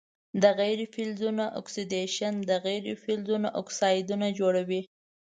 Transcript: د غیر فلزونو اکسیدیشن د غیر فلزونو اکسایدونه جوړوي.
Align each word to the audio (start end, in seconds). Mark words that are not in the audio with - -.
د 0.41 0.43
غیر 0.59 0.79
فلزونو 0.93 1.45
اکسیدیشن 1.59 2.33
د 2.49 2.51
غیر 2.65 2.85
فلزونو 3.03 3.47
اکسایدونه 3.61 4.27
جوړوي. 4.39 4.81